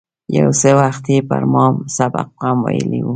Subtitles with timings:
[0.39, 1.65] یو څه وخت یې پر ما
[1.97, 3.09] سبق هم ویلی و.